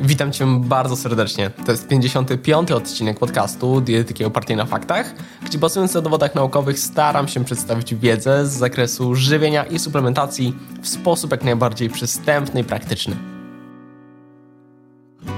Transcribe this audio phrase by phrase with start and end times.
[0.00, 1.50] Witam Cię bardzo serdecznie.
[1.66, 2.72] To jest 55.
[2.72, 8.46] odcinek podcastu Dietetyki opartej na faktach, gdzie bazując na dowodach naukowych staram się przedstawić wiedzę
[8.46, 13.37] z zakresu żywienia i suplementacji w sposób jak najbardziej przystępny i praktyczny.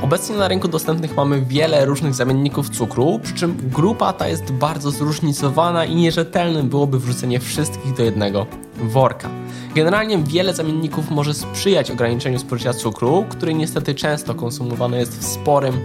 [0.03, 4.91] Obecnie na rynku dostępnych mamy wiele różnych zamienników cukru, przy czym grupa ta jest bardzo
[4.91, 8.47] zróżnicowana i nierzetelnym byłoby wrzucenie wszystkich do jednego
[8.83, 9.29] worka.
[9.75, 15.81] Generalnie wiele zamienników może sprzyjać ograniczeniu spożycia cukru, który niestety często konsumowany jest w sporym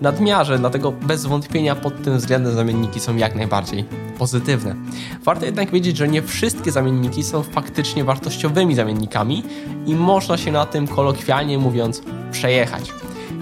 [0.00, 3.84] nadmiarze, dlatego bez wątpienia pod tym względem zamienniki są jak najbardziej
[4.18, 4.74] pozytywne.
[5.22, 9.42] Warto jednak wiedzieć, że nie wszystkie zamienniki są faktycznie wartościowymi zamiennikami
[9.86, 12.92] i można się na tym kolokwialnie mówiąc przejechać.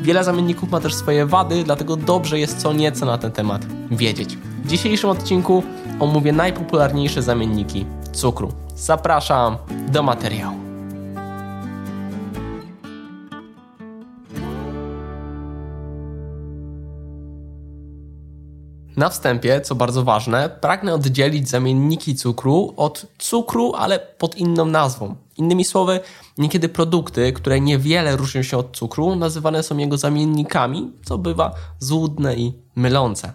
[0.02, 4.36] Wiele zamienników ma też swoje wady, dlatego dobrze jest co nieco na ten temat wiedzieć.
[4.36, 5.62] W dzisiejszym odcinku
[6.00, 8.52] omówię najpopularniejsze zamienniki cukru.
[8.76, 9.56] Zapraszam
[9.88, 10.61] do materiału.
[18.96, 25.16] Na wstępie, co bardzo ważne, pragnę oddzielić zamienniki cukru od cukru, ale pod inną nazwą.
[25.36, 26.00] Innymi słowy,
[26.38, 32.36] niekiedy produkty, które niewiele różnią się od cukru, nazywane są jego zamiennikami, co bywa złudne
[32.36, 33.32] i mylące.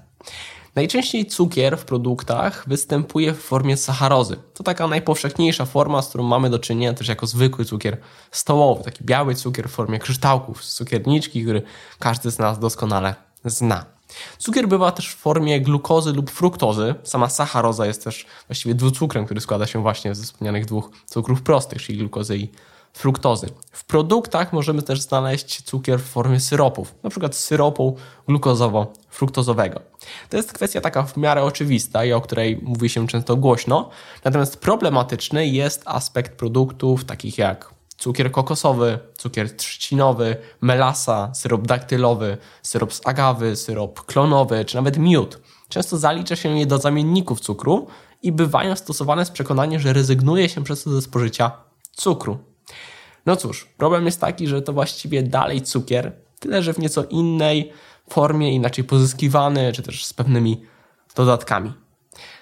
[0.75, 4.36] Najczęściej cukier w produktach występuje w formie sacharozy.
[4.53, 7.97] To taka najpowszechniejsza forma, z którą mamy do czynienia też jako zwykły cukier
[8.31, 11.61] stołowy, taki biały cukier w formie kryształków z cukierniczki, który
[11.99, 13.96] każdy z nas doskonale zna.
[14.38, 16.95] Cukier bywa też w formie glukozy lub fruktozy.
[17.03, 21.81] Sama sacharoza jest też właściwie dwucukrem, który składa się właśnie ze wspomnianych dwóch cukrów prostych,
[21.81, 22.49] czyli glukozy i
[22.94, 23.49] fruktozy.
[23.72, 27.97] W produktach możemy też znaleźć cukier w formie syropów, przykład syropu
[28.30, 29.80] glukozowo-fruktozowego.
[30.30, 33.89] To jest kwestia taka w miarę oczywista i o której mówi się często głośno,
[34.23, 42.93] natomiast problematyczny jest aspekt produktów takich jak cukier kokosowy, cukier trzcinowy, melasa, syrop daktylowy, syrop
[42.93, 45.39] z agawy, syrop klonowy, czy nawet miód.
[45.69, 47.87] Często zalicza się je do zamienników cukru
[48.23, 51.52] i bywają stosowane z przekonaniem, że rezygnuje się przez to ze spożycia
[51.91, 52.37] cukru.
[53.25, 57.71] No cóż, problem jest taki, że to właściwie dalej cukier, tyle że w nieco innej
[58.09, 60.61] formie, inaczej pozyskiwany, czy też z pewnymi
[61.15, 61.73] dodatkami.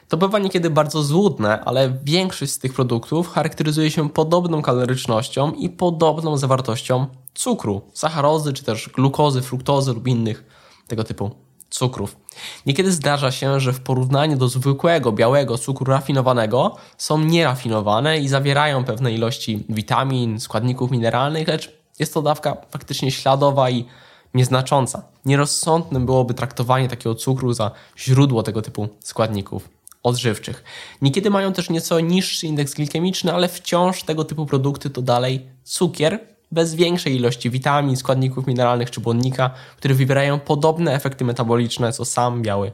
[0.07, 5.69] To bywa niekiedy bardzo złudne, ale większość z tych produktów charakteryzuje się podobną kalorycznością i
[5.69, 10.43] podobną zawartością cukru, sacharozy, czy też glukozy, fruktozy lub innych
[10.87, 11.31] tego typu
[11.69, 12.17] cukrów.
[12.65, 18.83] Niekiedy zdarza się, że w porównaniu do zwykłego białego cukru rafinowanego są nierafinowane i zawierają
[18.83, 23.85] pewne ilości witamin, składników mineralnych, lecz jest to dawka faktycznie śladowa i
[24.35, 25.03] nieznacząca.
[25.25, 29.69] Nierozsądnym byłoby traktowanie takiego cukru za źródło tego typu składników
[30.03, 30.63] odżywczych.
[31.01, 36.19] Niekiedy mają też nieco niższy indeks glikemiczny, ale wciąż tego typu produkty to dalej cukier
[36.51, 42.41] bez większej ilości witamin, składników mineralnych czy błonnika, które wywierają podobne efekty metaboliczne co sam
[42.41, 42.71] biały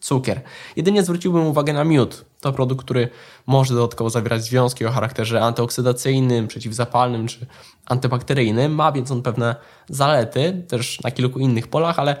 [0.00, 0.40] cukier.
[0.76, 2.24] Jedynie zwróciłbym uwagę na miód.
[2.40, 3.08] To produkt, który
[3.46, 7.46] może dodatkowo zawierać związki o charakterze antyoksydacyjnym, przeciwzapalnym czy
[7.86, 8.74] antybakteryjnym.
[8.74, 9.56] Ma więc on pewne
[9.88, 12.16] zalety, też na kilku innych polach, ale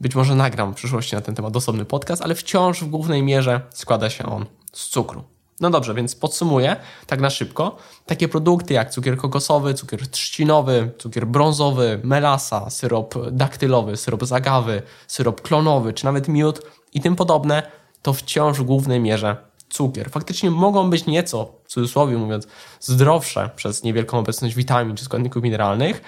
[0.00, 3.60] być może nagram w przyszłości na ten temat osobny podcast, ale wciąż w głównej mierze
[3.70, 5.24] składa się on z cukru.
[5.60, 7.76] No dobrze, więc podsumuję tak na szybko.
[8.06, 14.82] Takie produkty jak cukier kokosowy, cukier trzcinowy, cukier brązowy, melasa, syrop daktylowy, syrop z agawy,
[15.06, 16.62] syrop klonowy, czy nawet miód
[16.96, 17.62] i tym podobne,
[18.02, 19.36] to wciąż w głównej mierze
[19.68, 20.10] cukier.
[20.10, 22.46] Faktycznie mogą być nieco, w cudzysłowie mówiąc,
[22.80, 26.02] zdrowsze przez niewielką obecność witamin czy składników mineralnych,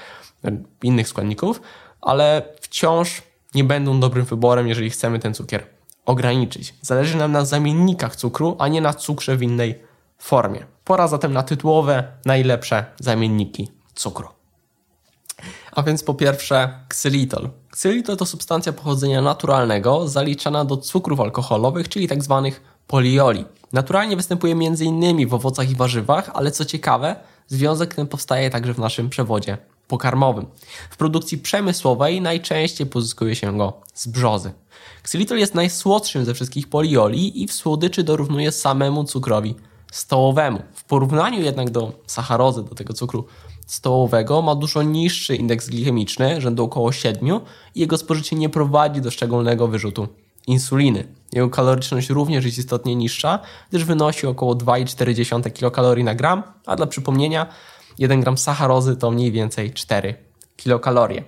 [0.82, 1.60] innych składników,
[2.00, 3.22] ale wciąż
[3.54, 5.66] nie będą dobrym wyborem, jeżeli chcemy ten cukier
[6.06, 6.75] ograniczyć.
[6.82, 9.82] Zależy nam na zamiennikach cukru, a nie na cukrze w innej
[10.19, 10.66] formie.
[10.84, 14.38] Pora zatem na tytułowe, najlepsze zamienniki cukru.
[15.73, 17.51] A więc po pierwsze ksylitol.
[17.71, 22.43] Ksylitol to substancja pochodzenia naturalnego zaliczana do cukrów alkoholowych, czyli tzw.
[22.45, 23.45] Tak polioli.
[23.73, 25.28] Naturalnie występuje m.in.
[25.28, 29.59] w owocach i warzywach, ale co ciekawe, związek ten powstaje także w naszym przewodzie
[29.89, 30.47] pokarmowym.
[30.91, 34.53] W produkcji przemysłowej najczęściej pozyskuje się go z brzozy.
[35.03, 39.54] Ksylitol jest najsłodszym ze wszystkich polioli i w słodyczy dorównuje samemu cukrowi
[39.93, 40.63] stołowemu.
[40.75, 43.27] W porównaniu jednak do sacharozy, do tego cukru
[43.67, 47.41] stołowego, ma dużo niższy indeks glikemiczny, rzędu około 7
[47.75, 50.09] i jego spożycie nie prowadzi do szczególnego wyrzutu
[50.47, 51.05] insuliny.
[51.33, 53.39] Jego kaloryczność również jest istotnie niższa,
[53.71, 57.47] gdyż wynosi około 2,4 kilokalorii na gram, a dla przypomnienia
[57.99, 60.15] 1 gram sacharozy to mniej więcej 4
[60.57, 61.25] kilokalorie.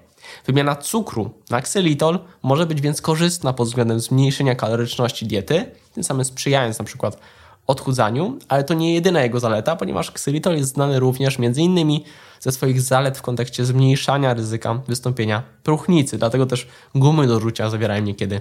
[0.47, 5.65] Wymiana cukru na ksylitol może być więc korzystna pod względem zmniejszenia kaloryczności diety,
[5.95, 7.21] tym samym sprzyjając przykład
[7.71, 12.05] odchudzaniu, ale to nie jedyna jego zaleta, ponieważ ksylitol jest znany również między innymi
[12.41, 16.19] ze swoich zalet w kontekście zmniejszania ryzyka wystąpienia próchnicy.
[16.19, 18.41] Dlatego też gumy do rzucia zawierają niekiedy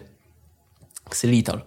[1.10, 1.62] ksylitol.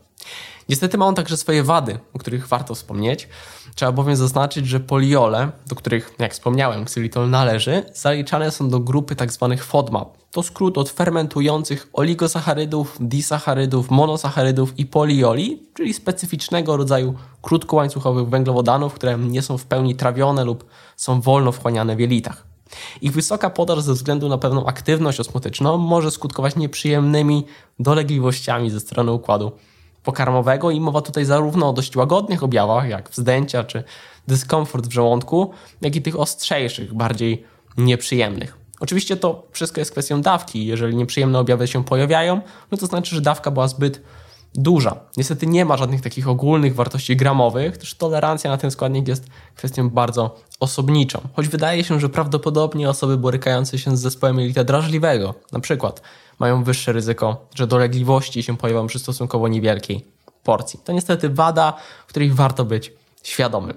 [0.69, 3.29] Niestety ma on także swoje wady, o których warto wspomnieć.
[3.75, 9.17] Trzeba bowiem zaznaczyć, że poliole, do których, jak wspomniałem, ksylitol należy, zaliczane są do grupy
[9.17, 9.47] tzw.
[9.51, 10.23] Tak FODMAP.
[10.31, 19.19] To skrót od fermentujących oligosacharydów, disacharydów, monosacharydów i polioli, czyli specyficznego rodzaju krótkołańcuchowych węglowodanów, które
[19.19, 20.65] nie są w pełni trawione lub
[20.97, 22.47] są wolno wchłaniane w jelitach.
[23.03, 27.47] Ich wysoka podaż ze względu na pewną aktywność osmotyczną może skutkować nieprzyjemnymi
[27.79, 29.53] dolegliwościami ze strony układu
[30.05, 33.85] pokarmowego i mowa tutaj zarówno o dość łagodnych objawach, jak wzdęcia czy
[34.29, 35.51] dyskomfort w żołądku,
[35.81, 37.45] jak i tych ostrzejszych, bardziej
[37.77, 38.57] nieprzyjemnych.
[38.81, 40.67] Oczywiście to wszystko jest kwestią dawki.
[40.67, 42.41] Jeżeli nieprzyjemne objawy się pojawiają,
[42.71, 44.03] no to znaczy, że dawka była zbyt
[44.55, 45.01] duża.
[45.17, 49.91] Niestety nie ma żadnych takich ogólnych wartości gramowych, gdyż tolerancja na ten składnik jest kwestią
[49.91, 51.21] bardzo osobniczą.
[51.33, 56.03] Choć wydaje się, że prawdopodobnie osoby borykające się z zespołem jelita drażliwego, na przykład
[56.43, 60.07] mają wyższe ryzyko, że dolegliwości się pojawią przy stosunkowo niewielkiej
[60.43, 60.81] porcji.
[60.85, 62.93] To niestety wada, której warto być
[63.23, 63.77] świadomym.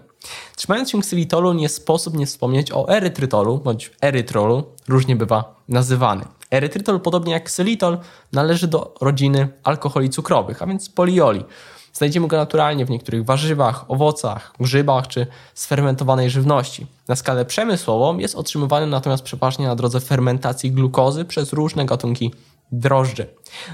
[0.55, 6.25] Trzymając się ksylitolu, nie sposób nie wspomnieć o erytrytolu bądź erytrolu, różnie bywa nazywany.
[6.51, 7.97] Erytrytol, podobnie jak ksylitol,
[8.33, 11.45] należy do rodziny alkoholi cukrowych, a więc polioli.
[11.93, 16.87] Znajdziemy go naturalnie w niektórych warzywach, owocach, grzybach czy sfermentowanej żywności.
[17.07, 22.33] Na skalę przemysłową jest otrzymywany natomiast przeważnie na drodze fermentacji glukozy przez różne gatunki
[22.71, 23.27] drożdży.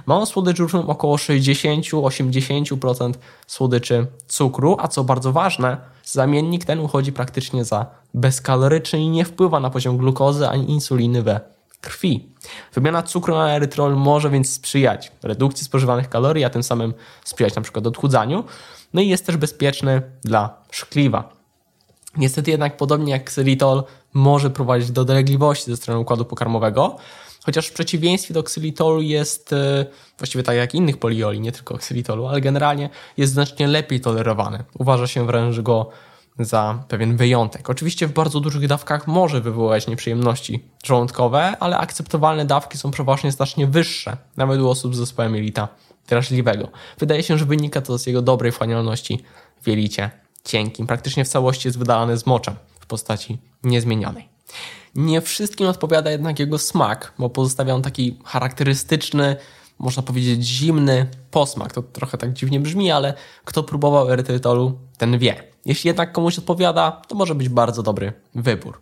[0.05, 3.13] Ma on słodycz różną około 60-80%
[3.47, 9.59] słodyczy cukru, a co bardzo ważne, zamiennik ten uchodzi praktycznie za bezkaloryczny i nie wpływa
[9.59, 11.39] na poziom glukozy ani insuliny we
[11.81, 12.29] krwi.
[12.73, 16.93] Wymiana cukru na erytrol może więc sprzyjać redukcji spożywanych kalorii, a tym samym
[17.23, 18.43] sprzyjać na przykład odchudzaniu.
[18.93, 21.33] No i jest też bezpieczny dla szkliwa.
[22.17, 23.83] Niestety jednak podobnie jak ksylitol
[24.13, 26.97] może prowadzić do dolegliwości ze strony układu pokarmowego,
[27.45, 29.85] chociaż w przeciwieństwie do ksylitolu jest e,
[30.17, 34.63] właściwie tak jak innych polioli, nie tylko ksylitolu, ale generalnie jest znacznie lepiej tolerowany.
[34.79, 35.89] Uważa się wręcz go
[36.39, 37.69] za pewien wyjątek.
[37.69, 43.67] Oczywiście w bardzo dużych dawkach może wywołać nieprzyjemności żołądkowe, ale akceptowalne dawki są przeważnie znacznie
[43.67, 45.67] wyższe, nawet u osób z zespołem jelita
[46.07, 46.67] drażliwego.
[46.99, 49.23] Wydaje się, że wynika to z jego dobrej wchłanialności
[49.61, 50.09] w jelicie
[50.43, 50.87] cienkim.
[50.87, 54.29] Praktycznie w całości jest wydalany z moczem w postaci niezmienionej.
[54.95, 59.35] Nie wszystkim odpowiada jednak jego smak, bo pozostawia on taki charakterystyczny,
[59.79, 61.73] można powiedzieć zimny posmak.
[61.73, 63.13] To trochę tak dziwnie brzmi, ale
[63.45, 65.43] kto próbował erytrytolu, ten wie.
[65.65, 68.81] Jeśli jednak komuś odpowiada, to może być bardzo dobry wybór.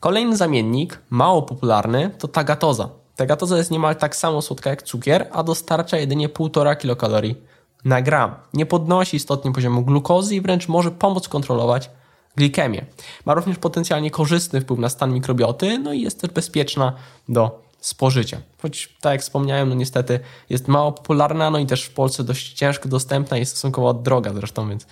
[0.00, 2.88] Kolejny zamiennik, mało popularny, to tagatoza.
[3.16, 7.36] Tagatoza jest niemal tak samo słodka jak cukier, a dostarcza jedynie 1,5 kilokalorii
[7.84, 8.34] na gram.
[8.54, 11.90] Nie podnosi istotnie poziomu glukozy i wręcz może pomóc kontrolować
[12.36, 12.84] glikemię.
[13.24, 16.92] Ma również potencjalnie korzystny wpływ na stan mikrobioty, no i jest też bezpieczna
[17.28, 18.40] do spożycia.
[18.62, 22.52] Choć, tak jak wspomniałem, no niestety jest mało popularna, no i też w Polsce dość
[22.52, 24.86] ciężko dostępna i stosunkowo droga zresztą, więc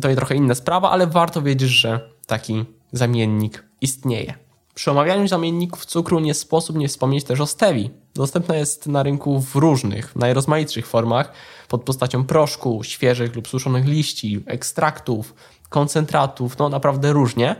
[0.00, 4.34] to jest trochę inna sprawa, ale warto wiedzieć, że taki zamiennik istnieje.
[4.74, 7.90] Przy omawianiu zamienników cukru nie sposób nie wspomnieć też o stevii.
[8.14, 11.32] Dostępna jest na rynku w różnych, najrozmaitszych formach,
[11.68, 15.34] pod postacią proszku, świeżych lub suszonych liści, ekstraktów,
[15.70, 17.56] koncentratów, no naprawdę różnie.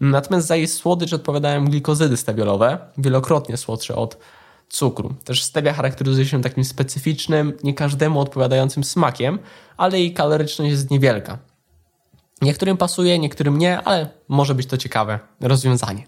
[0.00, 4.18] Natomiast za jej słodycz odpowiadają glikozydy stewiolowe, wielokrotnie słodsze od
[4.68, 5.14] cukru.
[5.24, 9.38] Też stevia charakteryzuje się takim specyficznym, nie każdemu odpowiadającym smakiem,
[9.76, 11.38] ale jej kaloryczność jest niewielka.
[12.42, 16.06] Niektórym pasuje, niektórym nie, ale może być to ciekawe rozwiązanie.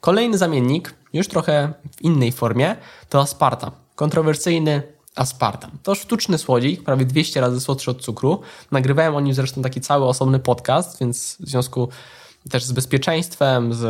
[0.00, 2.76] Kolejny zamiennik, już trochę w innej formie,
[3.08, 3.70] to aspartam.
[3.94, 4.82] Kontrowersyjny
[5.16, 5.70] aspartam.
[5.82, 8.40] To sztuczny słodzik, prawie 200 razy słodszy od cukru.
[8.70, 11.88] Nagrywałem o nim zresztą taki cały osobny podcast, więc w związku
[12.50, 13.84] też z bezpieczeństwem, z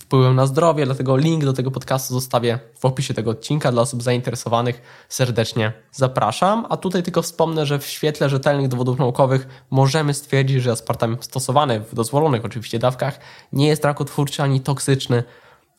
[0.00, 4.02] wpływem na zdrowie, dlatego link do tego podcastu zostawię w opisie tego odcinka dla osób
[4.02, 4.82] zainteresowanych.
[5.08, 6.66] Serdecznie zapraszam.
[6.68, 11.80] A tutaj tylko wspomnę, że w świetle rzetelnych dowodów naukowych możemy stwierdzić, że aspartam stosowany
[11.80, 13.18] w dozwolonych oczywiście dawkach
[13.52, 15.22] nie jest rakotwórczy ani toksyczny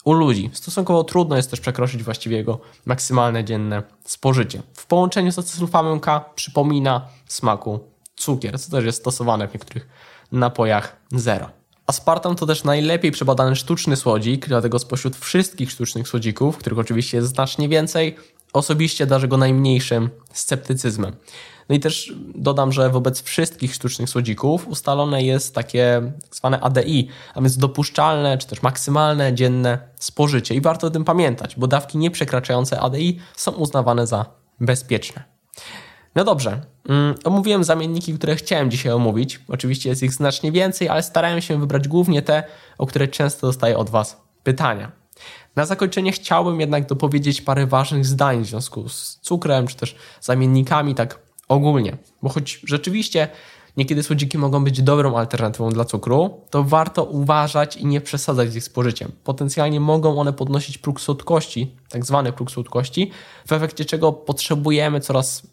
[0.04, 0.50] u ludzi.
[0.54, 4.62] Stosunkowo trudno jest też przekroczyć właściwie jego maksymalne dzienne spożycie.
[4.74, 7.80] W połączeniu z acesulfamem K przypomina smaku
[8.16, 9.88] cukier, co też jest stosowane w niektórych
[10.32, 11.50] napojach zero.
[11.88, 17.30] Aspartam to też najlepiej przebadany sztuczny słodzik, dlatego spośród wszystkich sztucznych słodzików, których oczywiście jest
[17.30, 18.16] znacznie więcej,
[18.54, 21.16] osobiście darzę go najmniejszym sceptycyzmem.
[21.70, 27.08] No i też dodam, że wobec wszystkich sztucznych słodzików ustalone jest takie tak zwane ADI,
[27.36, 30.56] a więc dopuszczalne czy też maksymalne dzienne spożycie.
[30.56, 34.26] I warto o tym pamiętać, bo dawki nieprzekraczające ADI są uznawane za
[34.60, 35.24] bezpieczne.
[36.16, 39.40] No dobrze, mm, omówiłem zamienniki, które chciałem dzisiaj omówić.
[39.48, 42.44] Oczywiście jest ich znacznie więcej, ale starałem się wybrać głównie te,
[42.78, 45.03] o które często dostaję od Was pytania.
[45.56, 50.96] Na zakończenie chciałbym jednak dopowiedzieć parę ważnych zdań w związku z cukrem, czy też zamiennikami,
[50.96, 51.98] tak ogólnie.
[52.22, 53.28] Bo choć rzeczywiście
[53.78, 58.56] niekiedy słodziki mogą być dobrą alternatywą dla cukru, to warto uważać i nie przesadzać z
[58.56, 59.12] ich spożyciem.
[59.24, 63.12] Potencjalnie mogą one podnosić próg słodkości, tak zwany próg słodkości,
[63.48, 65.44] w efekcie czego potrzebujemy coraz,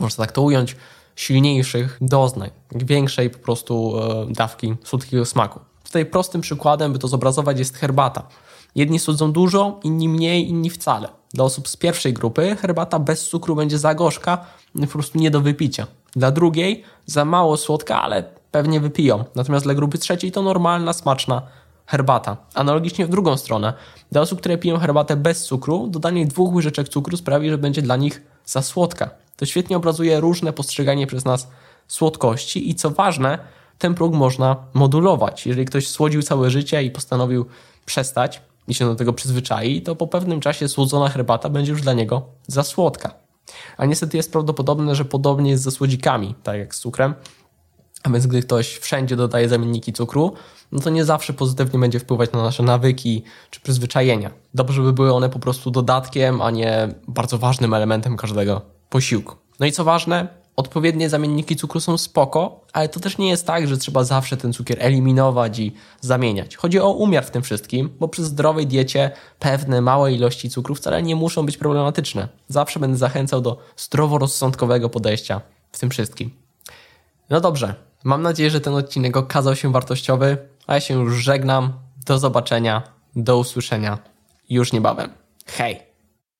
[0.00, 0.76] można tak to ująć,
[1.16, 5.60] silniejszych doznań, większej po prostu e, dawki słodkiego smaku.
[5.84, 8.28] Tutaj prostym przykładem, by to zobrazować, jest herbata.
[8.74, 11.08] Jedni słodzą dużo, inni mniej, inni wcale.
[11.34, 14.44] Dla osób z pierwszej grupy herbata bez cukru będzie za gorzka,
[14.80, 15.86] po prostu nie do wypicia.
[16.16, 19.24] Dla drugiej za mało słodka, ale pewnie wypiją.
[19.34, 21.42] Natomiast dla grupy trzeciej to normalna, smaczna
[21.86, 22.36] herbata.
[22.54, 23.72] Analogicznie w drugą stronę.
[24.12, 27.96] Dla osób, które piją herbatę bez cukru, dodanie dwóch łyżeczek cukru sprawi, że będzie dla
[27.96, 29.10] nich za słodka.
[29.36, 31.48] To świetnie obrazuje różne postrzeganie przez nas
[31.88, 33.38] słodkości i co ważne,
[33.78, 35.46] ten próg można modulować.
[35.46, 37.46] Jeżeli ktoś słodził całe życie i postanowił
[37.86, 41.92] przestać i się do tego przyzwyczai, to po pewnym czasie słodzona herbata będzie już dla
[41.92, 43.14] niego za słodka.
[43.76, 47.14] A niestety jest prawdopodobne, że podobnie jest ze słodzikami, tak jak z cukrem.
[48.02, 50.32] A więc gdy ktoś wszędzie dodaje zamienniki cukru,
[50.72, 54.30] no to nie zawsze pozytywnie będzie wpływać na nasze nawyki czy przyzwyczajenia.
[54.54, 59.36] Dobrze by były one po prostu dodatkiem, a nie bardzo ważnym elementem każdego posiłku.
[59.60, 63.68] No i co ważne, odpowiednie zamienniki cukru są spoko, ale to też nie jest tak,
[63.68, 66.56] że trzeba zawsze ten cukier eliminować i zamieniać.
[66.56, 71.02] Chodzi o umiar w tym wszystkim, bo przy zdrowej diecie pewne małe ilości cukru wcale
[71.02, 72.28] nie muszą być problematyczne.
[72.48, 75.40] Zawsze będę zachęcał do zdroworozsądkowego podejścia
[75.72, 76.30] w tym wszystkim.
[77.30, 81.72] No dobrze, mam nadzieję, że ten odcinek okazał się wartościowy, a ja się już żegnam.
[82.06, 82.82] Do zobaczenia,
[83.16, 83.98] do usłyszenia
[84.48, 85.10] już niebawem.
[85.46, 85.91] Hej!